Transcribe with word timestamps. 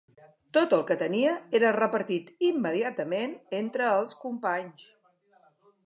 Tot 0.57 0.71
el 0.77 0.85
que 0.91 0.95
tenia 1.01 1.33
era 1.59 1.73
repartit 1.77 2.33
immediatament 2.51 3.37
entre 3.61 3.93
els 4.01 4.17
companys 4.27 4.93